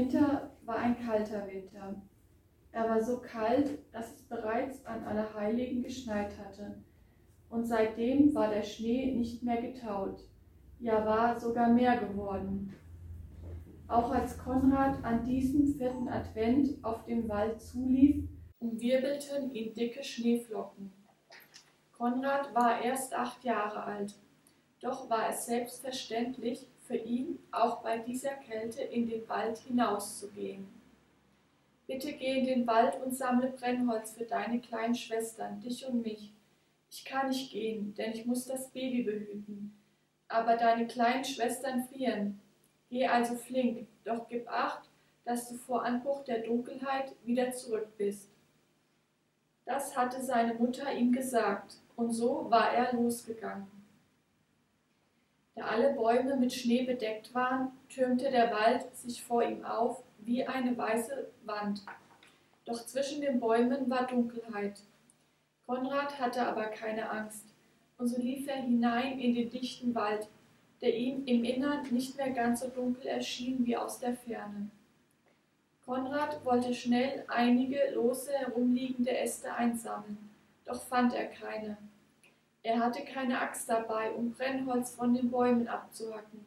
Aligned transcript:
Winter 0.00 0.50
war 0.64 0.76
ein 0.76 0.98
kalter 0.98 1.46
Winter. 1.46 2.00
Er 2.72 2.88
war 2.88 3.02
so 3.02 3.18
kalt, 3.18 3.78
dass 3.92 4.14
es 4.14 4.22
bereits 4.22 4.86
an 4.86 5.04
Allerheiligen 5.04 5.82
geschneit 5.82 6.32
hatte. 6.38 6.82
Und 7.50 7.66
seitdem 7.66 8.34
war 8.34 8.48
der 8.48 8.62
Schnee 8.62 9.12
nicht 9.14 9.42
mehr 9.42 9.60
getaut, 9.60 10.24
ja 10.78 11.04
war 11.04 11.38
sogar 11.38 11.68
mehr 11.68 11.98
geworden. 11.98 12.74
Auch 13.88 14.10
als 14.10 14.38
Konrad 14.38 15.04
an 15.04 15.26
diesem 15.26 15.66
vierten 15.66 16.08
Advent 16.08 16.82
auf 16.82 17.04
dem 17.04 17.28
Wald 17.28 17.60
zulief, 17.60 18.24
umwirbelten 18.58 19.52
ihn 19.52 19.74
dicke 19.74 20.02
Schneeflocken. 20.02 20.92
Konrad 21.92 22.54
war 22.54 22.82
erst 22.82 23.12
acht 23.12 23.44
Jahre 23.44 23.82
alt, 23.82 24.14
doch 24.80 25.10
war 25.10 25.28
es 25.28 25.44
selbstverständlich 25.44 26.66
für 26.90 26.96
ihn, 26.96 27.38
auch 27.52 27.82
bei 27.82 27.98
dieser 27.98 28.32
Kälte 28.34 28.82
in 28.82 29.08
den 29.08 29.28
Wald 29.28 29.58
hinauszugehen. 29.58 30.66
Bitte 31.86 32.12
geh 32.14 32.40
in 32.40 32.46
den 32.46 32.66
Wald 32.66 33.00
und 33.00 33.16
sammle 33.16 33.52
Brennholz 33.52 34.14
für 34.14 34.24
deine 34.24 34.60
kleinen 34.60 34.96
Schwestern, 34.96 35.60
dich 35.60 35.86
und 35.86 36.02
mich. 36.02 36.32
Ich 36.90 37.04
kann 37.04 37.28
nicht 37.28 37.52
gehen, 37.52 37.94
denn 37.94 38.10
ich 38.12 38.26
muss 38.26 38.44
das 38.44 38.70
Baby 38.70 39.04
behüten. 39.04 39.72
Aber 40.26 40.56
deine 40.56 40.88
kleinen 40.88 41.24
Schwestern 41.24 41.84
frieren. 41.84 42.40
Geh 42.88 43.06
also 43.06 43.36
flink, 43.36 43.86
doch 44.04 44.26
gib 44.28 44.48
acht, 44.50 44.88
dass 45.24 45.48
du 45.48 45.54
vor 45.54 45.84
Anbruch 45.84 46.24
der 46.24 46.40
Dunkelheit 46.40 47.12
wieder 47.24 47.52
zurück 47.52 47.86
bist. 47.98 48.28
Das 49.64 49.96
hatte 49.96 50.20
seine 50.20 50.54
Mutter 50.54 50.92
ihm 50.92 51.12
gesagt, 51.12 51.76
und 51.94 52.10
so 52.10 52.50
war 52.50 52.72
er 52.72 52.92
losgegangen. 52.94 53.79
Da 55.54 55.64
alle 55.64 55.92
Bäume 55.94 56.36
mit 56.36 56.52
Schnee 56.52 56.84
bedeckt 56.84 57.34
waren, 57.34 57.72
türmte 57.88 58.30
der 58.30 58.50
Wald 58.50 58.94
sich 58.96 59.22
vor 59.22 59.42
ihm 59.42 59.64
auf 59.64 60.02
wie 60.18 60.46
eine 60.46 60.76
weiße 60.76 61.28
Wand. 61.44 61.82
Doch 62.64 62.86
zwischen 62.86 63.20
den 63.20 63.40
Bäumen 63.40 63.90
war 63.90 64.06
Dunkelheit. 64.06 64.80
Konrad 65.66 66.18
hatte 66.18 66.46
aber 66.46 66.66
keine 66.66 67.10
Angst, 67.10 67.46
und 67.98 68.08
so 68.08 68.20
lief 68.20 68.48
er 68.48 68.62
hinein 68.62 69.18
in 69.18 69.34
den 69.34 69.50
dichten 69.50 69.94
Wald, 69.94 70.28
der 70.80 70.96
ihm 70.96 71.24
im 71.26 71.44
Innern 71.44 71.86
nicht 71.90 72.16
mehr 72.16 72.30
ganz 72.30 72.60
so 72.60 72.68
dunkel 72.68 73.06
erschien 73.06 73.66
wie 73.66 73.76
aus 73.76 73.98
der 73.98 74.14
Ferne. 74.14 74.70
Konrad 75.84 76.44
wollte 76.44 76.72
schnell 76.72 77.24
einige 77.28 77.78
lose 77.94 78.32
herumliegende 78.32 79.16
Äste 79.16 79.52
einsammeln, 79.52 80.30
doch 80.64 80.82
fand 80.82 81.14
er 81.14 81.26
keine. 81.26 81.76
Er 82.62 82.78
hatte 82.78 83.04
keine 83.04 83.40
Axt 83.40 83.68
dabei, 83.68 84.12
um 84.12 84.32
Brennholz 84.32 84.94
von 84.94 85.14
den 85.14 85.30
Bäumen 85.30 85.66
abzuhacken, 85.66 86.44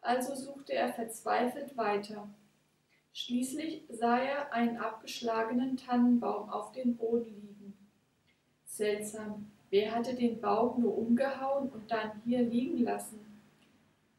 also 0.00 0.34
suchte 0.34 0.72
er 0.72 0.92
verzweifelt 0.92 1.76
weiter. 1.76 2.28
Schließlich 3.12 3.82
sah 3.88 4.18
er 4.18 4.52
einen 4.52 4.76
abgeschlagenen 4.76 5.76
Tannenbaum 5.76 6.50
auf 6.50 6.70
dem 6.72 6.96
Boden 6.96 7.34
liegen. 7.42 7.76
Seltsam, 8.64 9.50
wer 9.70 9.92
hatte 9.92 10.14
den 10.14 10.40
Baum 10.40 10.80
nur 10.80 10.96
umgehauen 10.96 11.68
und 11.70 11.90
dann 11.90 12.22
hier 12.24 12.42
liegen 12.42 12.78
lassen? 12.78 13.18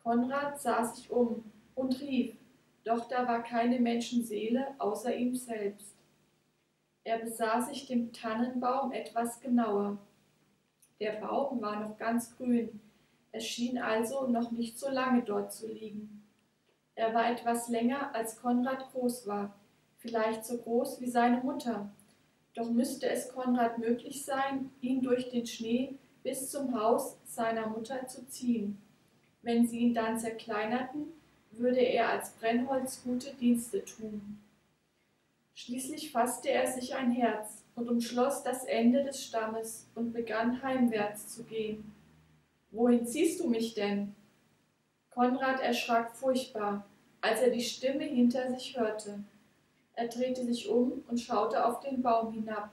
Konrad 0.04 0.60
sah 0.60 0.84
sich 0.84 1.10
um 1.10 1.46
und 1.76 2.02
rief, 2.02 2.36
doch 2.84 3.08
da 3.08 3.26
war 3.26 3.44
keine 3.44 3.80
Menschenseele 3.80 4.76
außer 4.80 5.16
ihm 5.16 5.36
selbst. 5.36 5.96
Er 7.06 7.20
besah 7.20 7.62
sich 7.62 7.88
dem 7.88 8.12
Tannenbaum 8.12 8.92
etwas 8.92 9.40
genauer. 9.40 9.98
Der 11.00 11.14
Baum 11.14 11.62
war 11.62 11.80
noch 11.80 11.98
ganz 11.98 12.36
grün, 12.36 12.82
es 13.32 13.46
schien 13.46 13.78
also 13.78 14.28
noch 14.28 14.52
nicht 14.52 14.78
so 14.78 14.90
lange 14.90 15.22
dort 15.22 15.54
zu 15.54 15.68
liegen. 15.68 16.24
Er 16.96 17.14
war 17.14 17.32
etwas 17.32 17.70
länger, 17.70 18.14
als 18.14 18.42
Konrad 18.42 18.92
groß 18.92 19.28
war, 19.28 19.54
vielleicht 19.98 20.46
so 20.46 20.58
groß 20.58 21.00
wie 21.00 21.10
seine 21.10 21.38
Mutter. 21.38 21.90
Doch 22.54 22.70
müsste 22.70 23.10
es 23.10 23.32
Konrad 23.32 23.78
möglich 23.78 24.26
sein, 24.26 24.72
ihn 24.82 25.02
durch 25.02 25.30
den 25.30 25.46
Schnee 25.46 25.94
bis 26.24 26.52
zum 26.52 26.78
Haus 26.78 27.16
seiner 27.24 27.68
Mutter 27.68 28.08
zu 28.08 28.28
ziehen. 28.28 28.82
Wenn 29.42 29.66
sie 29.68 29.80
ihn 29.80 29.94
dann 29.94 30.20
zerkleinerten, 30.20 31.14
würde 31.52 31.80
er 31.80 32.10
als 32.10 32.32
Brennholz 32.32 33.02
gute 33.04 33.34
Dienste 33.36 33.86
tun. 33.86 34.40
Schließlich 35.56 36.12
fasste 36.12 36.50
er 36.50 36.68
sich 36.68 36.96
ein 36.96 37.12
Herz 37.12 37.64
und 37.80 37.90
umschloss 37.90 38.44
das 38.44 38.66
Ende 38.66 39.04
des 39.04 39.24
Stammes 39.24 39.88
und 39.96 40.12
begann 40.12 40.62
heimwärts 40.62 41.30
zu 41.30 41.44
gehen. 41.44 41.96
Wohin 42.72 43.08
ziehst 43.08 43.40
du 43.40 43.50
mich 43.50 43.74
denn? 43.74 44.14
Konrad 45.12 45.62
erschrak 45.62 46.16
furchtbar, 46.16 46.86
als 47.22 47.42
er 47.42 47.52
die 47.52 47.64
Stimme 47.64 48.04
hinter 48.04 48.50
sich 48.50 48.78
hörte. 48.78 49.24
Er 49.94 50.08
drehte 50.08 50.44
sich 50.44 50.70
um 50.70 51.04
und 51.08 51.20
schaute 51.20 51.66
auf 51.66 51.80
den 51.80 52.02
Baum 52.02 52.34
hinab, 52.34 52.70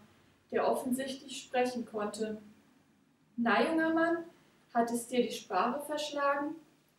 der 0.50 0.69
offensichtlich 0.69 1.41
sprechen 1.43 1.87
konnte. 1.87 2.43
Na, 3.37 3.65
junger 3.65 3.94
Mann, 3.94 4.19
hat 4.75 4.91
es 4.91 5.06
dir 5.06 5.23
die 5.23 5.33
Sprache 5.33 5.81
verschlagen? 5.81 6.56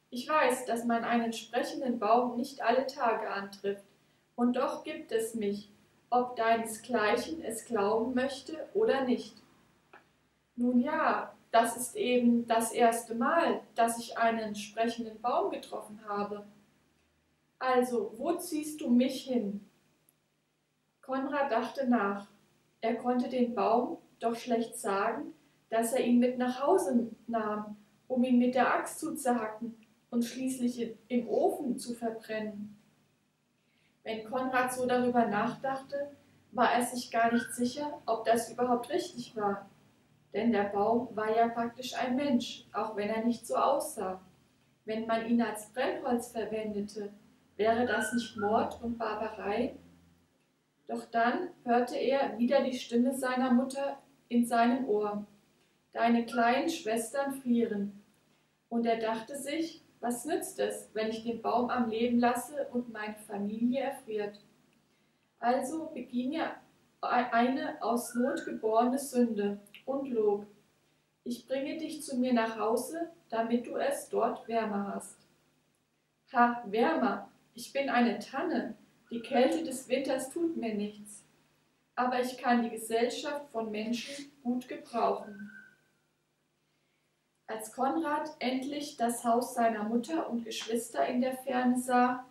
Ich 0.09 0.27
weiß, 0.27 0.65
dass 0.65 0.85
man 0.85 1.03
einen 1.03 1.33
sprechenden 1.33 1.99
Baum 1.99 2.37
nicht 2.37 2.61
alle 2.61 2.87
Tage 2.87 3.29
antrifft, 3.29 3.83
und 4.35 4.55
doch 4.55 4.83
gibt 4.83 5.11
es 5.11 5.35
mich, 5.35 5.71
ob 6.09 6.35
deinesgleichen 6.35 7.41
es 7.41 7.65
glauben 7.65 8.13
möchte 8.13 8.67
oder 8.73 9.03
nicht. 9.03 9.35
Nun 10.55 10.79
ja, 10.79 11.33
das 11.51 11.77
ist 11.77 11.95
eben 11.95 12.47
das 12.47 12.71
erste 12.71 13.15
Mal, 13.15 13.61
dass 13.75 13.99
ich 13.99 14.17
einen 14.17 14.55
sprechenden 14.55 15.19
Baum 15.21 15.51
getroffen 15.51 15.99
habe. 16.07 16.45
Also, 17.59 18.13
wo 18.17 18.33
ziehst 18.33 18.81
du 18.81 18.89
mich 18.89 19.23
hin? 19.23 19.67
Konrad 21.01 21.51
dachte 21.51 21.87
nach. 21.87 22.27
Er 22.81 22.95
konnte 22.95 23.29
den 23.29 23.55
Baum 23.55 23.97
doch 24.19 24.35
schlecht 24.35 24.77
sagen, 24.77 25.33
dass 25.69 25.93
er 25.93 26.03
ihn 26.03 26.19
mit 26.19 26.37
nach 26.37 26.61
Hause 26.61 27.09
nahm, 27.27 27.77
um 28.07 28.23
ihn 28.23 28.37
mit 28.37 28.55
der 28.55 28.73
Axt 28.73 28.99
zu 28.99 29.15
zerhacken 29.15 29.75
und 30.09 30.23
schließlich 30.23 30.95
im 31.07 31.27
Ofen 31.27 31.77
zu 31.77 31.93
verbrennen. 31.93 32.76
Wenn 34.07 34.23
Konrad 34.23 34.73
so 34.73 34.85
darüber 34.85 35.25
nachdachte, 35.25 36.11
war 36.51 36.71
er 36.71 36.83
sich 36.83 37.11
gar 37.11 37.31
nicht 37.31 37.53
sicher, 37.53 38.01
ob 38.05 38.23
das 38.25 38.49
überhaupt 38.49 38.89
richtig 38.89 39.35
war 39.35 39.67
denn 40.37 40.51
der 40.51 40.65
Baum 40.65 41.09
war 41.15 41.35
ja 41.35 41.47
praktisch 41.47 41.95
ein 41.95 42.15
Mensch, 42.15 42.65
auch 42.71 42.95
wenn 42.95 43.09
er 43.09 43.25
nicht 43.25 43.47
so 43.47 43.55
aussah. 43.55 44.21
Wenn 44.85 45.07
man 45.07 45.27
ihn 45.27 45.41
als 45.41 45.71
Brennholz 45.73 46.31
verwendete, 46.31 47.11
wäre 47.55 47.87
das 47.87 48.13
nicht 48.13 48.37
Mord 48.37 48.79
und 48.83 48.99
Barbarei? 48.99 49.75
Doch 50.87 51.05
dann 51.05 51.49
hörte 51.63 51.97
er 51.97 52.37
wieder 52.37 52.63
die 52.63 52.77
Stimme 52.77 53.13
seiner 53.13 53.51
Mutter 53.51 53.97
in 54.29 54.45
seinem 54.45 54.87
Ohr. 54.87 55.25
Deine 55.91 56.25
kleinen 56.25 56.69
Schwestern 56.69 57.33
frieren. 57.41 58.03
Und 58.69 58.85
er 58.85 58.97
dachte 58.97 59.35
sich, 59.35 59.83
was 59.99 60.25
nützt 60.25 60.59
es, 60.59 60.89
wenn 60.93 61.09
ich 61.09 61.23
den 61.23 61.41
Baum 61.41 61.69
am 61.69 61.89
Leben 61.89 62.19
lasse 62.19 62.67
und 62.71 62.91
meine 62.91 63.15
Familie 63.15 63.81
erfriert? 63.81 64.39
Also 65.39 65.91
beging 65.93 66.33
er 66.33 66.55
eine 67.01 67.81
aus 67.81 68.15
Not 68.15 68.45
geborene 68.45 68.99
Sünde 68.99 69.59
und 69.85 70.09
log. 70.09 70.45
Ich 71.23 71.47
bringe 71.47 71.77
dich 71.77 72.03
zu 72.03 72.17
mir 72.17 72.33
nach 72.33 72.57
Hause, 72.57 73.11
damit 73.29 73.67
du 73.67 73.77
es 73.77 74.09
dort 74.09 74.47
wärmer 74.47 74.95
hast. 74.95 75.17
Ha, 76.33 76.63
wärmer, 76.65 77.31
ich 77.53 77.71
bin 77.73 77.89
eine 77.89 78.19
Tanne, 78.19 78.75
die 79.09 79.21
Kälte 79.21 79.63
des 79.63 79.87
Winters 79.87 80.29
tut 80.29 80.57
mir 80.57 80.73
nichts, 80.73 81.23
aber 81.95 82.19
ich 82.19 82.37
kann 82.37 82.63
die 82.63 82.69
Gesellschaft 82.69 83.49
von 83.51 83.71
Menschen 83.71 84.31
gut 84.43 84.67
gebrauchen. 84.67 85.56
Als 87.49 87.71
Konrad 87.71 88.35
endlich 88.39 88.97
das 88.97 89.23
Haus 89.23 89.55
seiner 89.55 89.83
Mutter 89.83 90.29
und 90.29 90.43
Geschwister 90.43 91.07
in 91.07 91.21
der 91.21 91.37
Ferne 91.37 91.79
sah, 91.79 92.25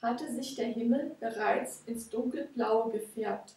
hatte 0.00 0.32
sich 0.32 0.54
der 0.54 0.68
Himmel 0.68 1.14
bereits 1.20 1.82
ins 1.84 2.08
dunkelblaue 2.08 2.90
gefärbt, 2.90 3.54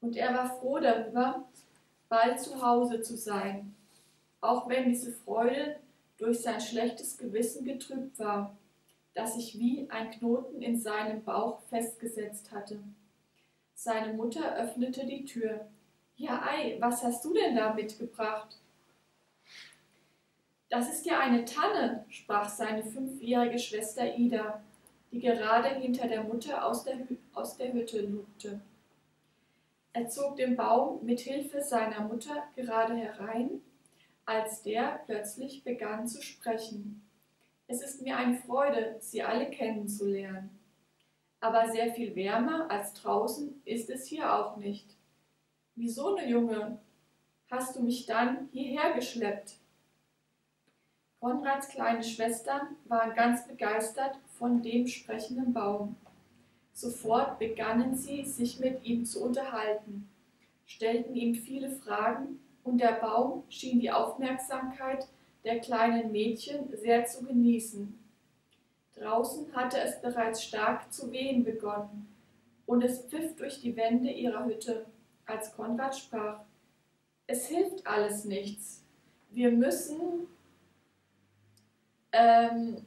und 0.00 0.16
er 0.16 0.32
war 0.32 0.58
froh 0.58 0.78
darüber, 0.78 1.44
bald 2.08 2.40
zu 2.40 2.62
Hause 2.62 3.02
zu 3.02 3.16
sein, 3.16 3.74
auch 4.40 4.68
wenn 4.68 4.88
diese 4.88 5.12
Freude 5.12 5.76
durch 6.18 6.40
sein 6.40 6.60
schlechtes 6.60 7.18
Gewissen 7.18 7.64
getrübt 7.64 8.18
war, 8.20 8.56
das 9.14 9.34
sich 9.34 9.58
wie 9.58 9.88
ein 9.90 10.12
Knoten 10.12 10.62
in 10.62 10.78
seinem 10.78 11.24
Bauch 11.24 11.60
festgesetzt 11.68 12.52
hatte. 12.52 12.78
Seine 13.74 14.12
Mutter 14.12 14.54
öffnete 14.54 15.04
die 15.04 15.24
Tür. 15.24 15.66
Ja, 16.16 16.42
ei, 16.48 16.76
was 16.78 17.02
hast 17.02 17.24
du 17.24 17.34
denn 17.34 17.56
da 17.56 17.74
mitgebracht? 17.74 18.61
Das 20.72 20.88
ist 20.88 21.04
ja 21.04 21.20
eine 21.20 21.44
Tanne, 21.44 22.06
sprach 22.08 22.48
seine 22.48 22.82
fünfjährige 22.82 23.58
Schwester 23.58 24.16
Ida, 24.16 24.62
die 25.10 25.20
gerade 25.20 25.68
hinter 25.68 26.08
der 26.08 26.22
Mutter 26.22 26.64
aus 26.64 26.84
der, 26.84 26.96
aus 27.34 27.58
der 27.58 27.74
Hütte 27.74 28.00
lugte. 28.00 28.58
Er 29.92 30.08
zog 30.08 30.36
den 30.36 30.56
Baum 30.56 31.04
mit 31.04 31.20
Hilfe 31.20 31.60
seiner 31.60 32.00
Mutter 32.00 32.44
gerade 32.56 32.94
herein, 32.94 33.60
als 34.24 34.62
der 34.62 35.02
plötzlich 35.04 35.62
begann 35.62 36.08
zu 36.08 36.22
sprechen. 36.22 37.06
Es 37.66 37.82
ist 37.82 38.00
mir 38.00 38.16
eine 38.16 38.38
Freude, 38.38 38.96
Sie 39.00 39.22
alle 39.22 39.50
kennenzulernen. 39.50 40.58
aber 41.38 41.70
sehr 41.70 41.92
viel 41.92 42.14
wärmer 42.16 42.70
als 42.70 42.94
draußen 42.94 43.60
ist 43.66 43.90
es 43.90 44.06
hier 44.06 44.32
auch 44.34 44.56
nicht. 44.56 44.86
Wieso, 45.74 46.14
ne 46.14 46.26
Junge? 46.26 46.78
Hast 47.50 47.76
du 47.76 47.82
mich 47.82 48.06
dann 48.06 48.48
hierher 48.52 48.94
geschleppt? 48.94 49.56
Konrads 51.22 51.68
kleine 51.68 52.02
Schwestern 52.02 52.62
waren 52.86 53.14
ganz 53.14 53.46
begeistert 53.46 54.18
von 54.40 54.60
dem 54.60 54.88
sprechenden 54.88 55.52
Baum. 55.52 55.94
Sofort 56.72 57.38
begannen 57.38 57.94
sie, 57.94 58.24
sich 58.24 58.58
mit 58.58 58.82
ihm 58.82 59.04
zu 59.04 59.22
unterhalten, 59.22 60.08
stellten 60.66 61.14
ihm 61.14 61.36
viele 61.36 61.70
Fragen, 61.70 62.40
und 62.64 62.78
der 62.78 62.94
Baum 62.94 63.44
schien 63.48 63.78
die 63.78 63.92
Aufmerksamkeit 63.92 65.06
der 65.44 65.60
kleinen 65.60 66.10
Mädchen 66.10 66.76
sehr 66.76 67.04
zu 67.06 67.24
genießen. 67.24 67.96
Draußen 68.96 69.54
hatte 69.54 69.78
es 69.78 70.02
bereits 70.02 70.42
stark 70.42 70.92
zu 70.92 71.12
wehen 71.12 71.44
begonnen, 71.44 72.12
und 72.66 72.82
es 72.82 72.98
pfiff 72.98 73.36
durch 73.36 73.60
die 73.60 73.76
Wände 73.76 74.10
ihrer 74.10 74.44
Hütte, 74.44 74.86
als 75.26 75.54
Konrad 75.54 75.96
sprach. 75.96 76.40
Es 77.28 77.46
hilft 77.46 77.86
alles 77.86 78.24
nichts. 78.24 78.82
Wir 79.30 79.52
müssen. 79.52 80.26
Ähm, 82.12 82.86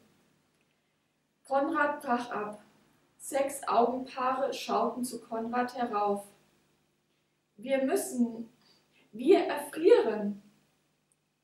Konrad 1.45 2.01
brach 2.01 2.30
ab. 2.31 2.63
Sechs 3.18 3.68
Augenpaare 3.68 4.54
schauten 4.54 5.04
zu 5.04 5.22
Konrad 5.22 5.75
herauf. 5.75 6.25
Wir 7.57 7.83
müssen. 7.83 8.50
Wir 9.12 9.39
erfrieren. 9.45 10.42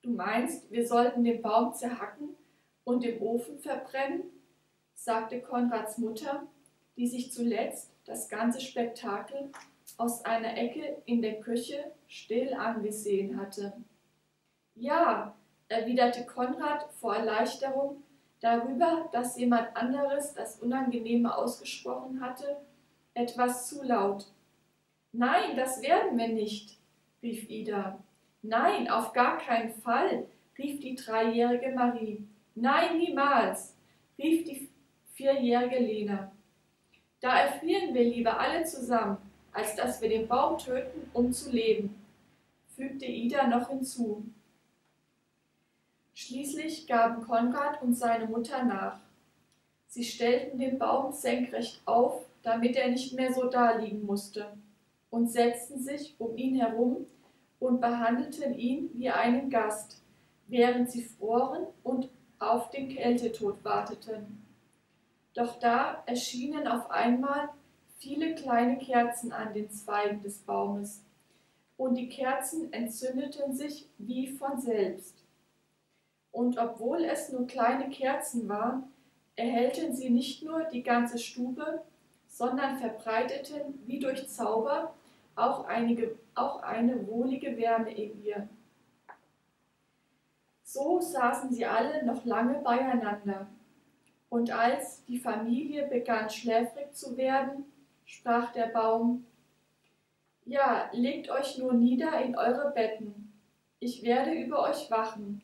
Du 0.01 0.12
meinst, 0.12 0.69
wir 0.72 0.86
sollten 0.88 1.24
den 1.24 1.42
Baum 1.42 1.74
zerhacken 1.74 2.36
und 2.83 3.04
im 3.04 3.22
Ofen 3.22 3.60
verbrennen? 3.60 4.24
sagte 4.94 5.42
Konrads 5.42 5.98
Mutter, 5.98 6.48
die 6.95 7.07
sich 7.07 7.31
zuletzt 7.31 7.92
das 8.06 8.30
ganze 8.30 8.62
Spektakel 8.62 9.51
aus 9.98 10.24
einer 10.25 10.57
Ecke 10.57 11.01
in 11.06 11.22
der 11.22 11.39
Küche 11.39 11.92
still 12.07 12.54
angesehen 12.54 13.39
hatte. 13.39 13.74
Ja, 14.75 15.36
erwiderte 15.71 16.25
Konrad 16.25 16.85
vor 17.00 17.15
Erleichterung 17.15 18.03
darüber, 18.41 19.09
dass 19.12 19.38
jemand 19.38 19.75
anderes 19.75 20.33
das 20.33 20.59
Unangenehme 20.59 21.35
ausgesprochen 21.35 22.21
hatte, 22.21 22.57
etwas 23.13 23.68
zu 23.68 23.83
laut. 23.83 24.25
Nein, 25.12 25.56
das 25.56 25.81
werden 25.81 26.18
wir 26.18 26.29
nicht, 26.29 26.77
rief 27.21 27.50
Ida. 27.50 28.00
Nein, 28.41 28.89
auf 28.89 29.13
gar 29.13 29.38
keinen 29.38 29.73
Fall, 29.73 30.25
rief 30.57 30.79
die 30.79 30.95
dreijährige 30.95 31.71
Marie. 31.71 32.25
Nein, 32.56 32.97
niemals, 32.97 33.75
rief 34.18 34.44
die 34.45 34.69
vierjährige 35.13 35.79
Lena. 35.79 36.31
Da 37.19 37.38
erfrieren 37.38 37.94
wir 37.94 38.03
lieber 38.03 38.39
alle 38.39 38.63
zusammen, 38.63 39.18
als 39.51 39.75
dass 39.75 40.01
wir 40.01 40.09
den 40.09 40.27
Baum 40.27 40.57
töten, 40.57 41.09
um 41.13 41.31
zu 41.31 41.51
leben, 41.51 41.95
fügte 42.75 43.06
Ida 43.06 43.47
noch 43.47 43.69
hinzu. 43.69 44.23
Schließlich 46.13 46.87
gaben 46.87 47.23
Konrad 47.23 47.81
und 47.81 47.93
seine 47.93 48.27
Mutter 48.27 48.63
nach. 48.63 48.99
Sie 49.87 50.03
stellten 50.03 50.57
den 50.57 50.77
Baum 50.77 51.11
senkrecht 51.11 51.81
auf, 51.85 52.25
damit 52.43 52.75
er 52.75 52.89
nicht 52.89 53.13
mehr 53.13 53.33
so 53.33 53.49
daliegen 53.49 54.05
musste, 54.05 54.53
und 55.09 55.31
setzten 55.31 55.79
sich 55.79 56.15
um 56.17 56.37
ihn 56.37 56.55
herum 56.55 57.05
und 57.59 57.81
behandelten 57.81 58.57
ihn 58.57 58.89
wie 58.93 59.09
einen 59.09 59.49
Gast, 59.49 60.01
während 60.47 60.89
sie 60.91 61.03
froren 61.03 61.67
und 61.83 62.09
auf 62.39 62.69
den 62.71 62.89
Kältetod 62.89 63.63
warteten. 63.63 64.43
Doch 65.33 65.59
da 65.59 66.03
erschienen 66.05 66.67
auf 66.67 66.89
einmal 66.89 67.49
viele 67.99 68.35
kleine 68.35 68.77
Kerzen 68.79 69.31
an 69.31 69.53
den 69.53 69.69
Zweigen 69.71 70.23
des 70.23 70.39
Baumes, 70.39 71.03
und 71.77 71.95
die 71.95 72.09
Kerzen 72.09 72.71
entzündeten 72.73 73.55
sich 73.55 73.87
wie 73.97 74.27
von 74.27 74.59
selbst. 74.59 75.20
Und 76.31 76.57
obwohl 76.57 77.04
es 77.04 77.31
nur 77.31 77.48
kleine 77.48 77.89
Kerzen 77.89 78.48
waren, 78.48 78.83
erhellten 79.36 79.94
sie 79.94 80.10
nicht 80.10 80.44
nur 80.44 80.63
die 80.66 80.83
ganze 80.83 81.18
Stube, 81.18 81.81
sondern 82.28 82.78
verbreiteten 82.78 83.80
wie 83.86 84.00
durch 84.00 84.30
Zauber 84.30 84.94
auch, 85.36 85.66
einige, 85.66 86.18
auch 86.36 86.62
eine 86.63 87.07
wohlige 87.07 87.57
Wärme 87.57 87.94
in 87.94 88.24
ihr. 88.24 88.48
So 90.63 91.01
saßen 91.01 91.51
sie 91.51 91.66
alle 91.66 92.06
noch 92.06 92.24
lange 92.24 92.60
beieinander. 92.60 93.48
Und 94.30 94.51
als 94.51 95.04
die 95.06 95.18
Familie 95.18 95.88
begann 95.88 96.30
schläfrig 96.30 96.94
zu 96.94 97.18
werden, 97.18 97.66
sprach 98.06 98.54
der 98.54 98.68
Baum, 98.68 99.25
Ja, 100.45 100.89
legt 100.94 101.30
euch 101.30 101.57
nur 101.57 101.74
nieder 101.74 102.22
in 102.22 102.38
eure 102.38 102.72
Betten, 102.72 103.33
ich 103.80 104.04
werde 104.04 104.31
über 104.31 104.62
euch 104.62 104.89
wachen. 104.89 105.42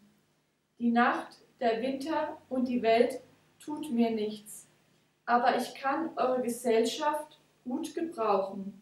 Die 0.80 0.92
Nacht, 0.92 1.40
der 1.60 1.82
Winter 1.82 2.38
und 2.50 2.68
die 2.68 2.84
Welt 2.84 3.20
tut 3.60 3.92
mir 3.92 4.12
nichts, 4.12 4.68
aber 5.26 5.58
ich 5.58 5.74
kann 5.74 6.12
eure 6.16 6.44
Gesellschaft 6.44 7.40
gut 7.64 7.96
gebrauchen. 7.96 8.77